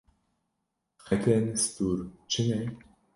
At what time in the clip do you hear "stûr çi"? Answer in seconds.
1.63-2.41